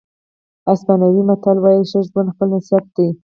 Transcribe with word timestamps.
اسپانوي 0.73 1.21
متل 1.29 1.57
وایي 1.59 1.83
ښه 1.91 1.99
ژوند 2.07 2.27
خپله 2.33 2.51
نصیحت 2.57 2.85
دی. 2.95 3.07